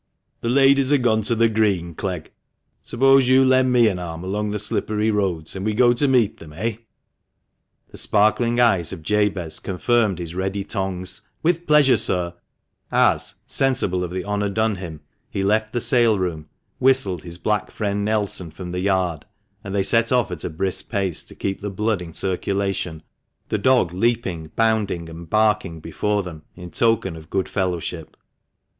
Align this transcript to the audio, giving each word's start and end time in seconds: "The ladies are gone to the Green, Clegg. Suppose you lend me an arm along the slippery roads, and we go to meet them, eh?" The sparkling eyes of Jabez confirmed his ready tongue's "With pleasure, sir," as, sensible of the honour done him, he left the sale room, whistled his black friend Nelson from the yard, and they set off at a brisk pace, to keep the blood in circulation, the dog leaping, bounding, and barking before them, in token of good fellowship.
"The 0.39 0.49
ladies 0.49 0.91
are 0.91 0.97
gone 0.97 1.21
to 1.21 1.35
the 1.35 1.47
Green, 1.47 1.93
Clegg. 1.93 2.31
Suppose 2.81 3.27
you 3.27 3.45
lend 3.45 3.71
me 3.71 3.87
an 3.87 3.99
arm 3.99 4.23
along 4.23 4.49
the 4.49 4.57
slippery 4.57 5.11
roads, 5.11 5.55
and 5.55 5.63
we 5.63 5.75
go 5.75 5.93
to 5.93 6.07
meet 6.07 6.37
them, 6.37 6.53
eh?" 6.53 6.77
The 7.91 7.99
sparkling 7.99 8.59
eyes 8.59 8.91
of 8.91 9.03
Jabez 9.03 9.59
confirmed 9.59 10.17
his 10.17 10.33
ready 10.33 10.63
tongue's 10.63 11.21
"With 11.43 11.67
pleasure, 11.67 11.97
sir," 11.97 12.33
as, 12.91 13.35
sensible 13.45 14.03
of 14.03 14.09
the 14.09 14.25
honour 14.25 14.49
done 14.49 14.77
him, 14.77 15.01
he 15.29 15.43
left 15.43 15.71
the 15.71 15.79
sale 15.79 16.17
room, 16.17 16.47
whistled 16.79 17.21
his 17.21 17.37
black 17.37 17.69
friend 17.69 18.03
Nelson 18.03 18.49
from 18.49 18.71
the 18.71 18.79
yard, 18.79 19.25
and 19.63 19.75
they 19.75 19.83
set 19.83 20.11
off 20.11 20.31
at 20.31 20.43
a 20.43 20.49
brisk 20.49 20.89
pace, 20.89 21.21
to 21.21 21.35
keep 21.35 21.61
the 21.61 21.69
blood 21.69 22.01
in 22.01 22.11
circulation, 22.15 23.03
the 23.49 23.59
dog 23.59 23.93
leaping, 23.93 24.47
bounding, 24.55 25.09
and 25.09 25.29
barking 25.29 25.79
before 25.79 26.23
them, 26.23 26.41
in 26.55 26.71
token 26.71 27.15
of 27.15 27.29
good 27.29 27.47
fellowship. 27.47 28.17